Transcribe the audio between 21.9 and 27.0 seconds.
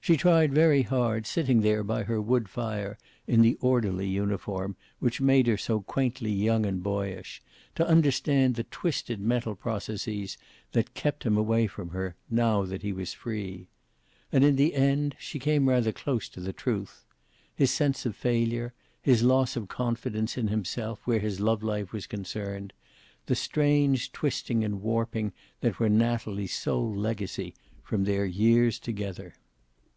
was concerned; the strange twisting and warping that were Natalie's sole